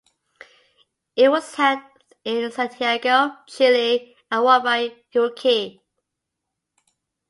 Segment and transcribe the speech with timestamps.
[1.15, 1.77] It was held
[2.23, 5.77] in Santiago, Chile and won by Uruguay.